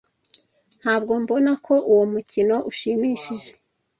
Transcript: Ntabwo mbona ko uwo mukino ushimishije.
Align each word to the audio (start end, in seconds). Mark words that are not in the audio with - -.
Ntabwo 0.81 1.13
mbona 1.23 1.51
ko 1.65 1.75
uwo 1.91 2.05
mukino 2.13 2.55
ushimishije. 2.71 3.51